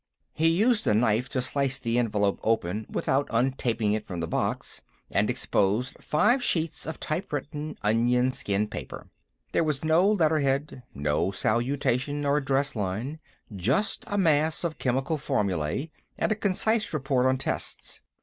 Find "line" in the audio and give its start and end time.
12.75-13.19